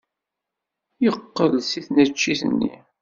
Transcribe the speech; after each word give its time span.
Yeqqel-d 1.03 1.55
seg 1.71 1.83
tneččit-nni. 1.87 2.75